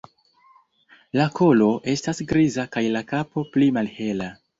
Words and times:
La 1.19 1.27
kolo 1.39 1.67
estas 1.93 2.21
griza 2.31 2.65
kaj 2.77 2.83
la 2.95 3.03
kapo 3.13 3.45
pli 3.53 3.69
malhela. 3.77 4.31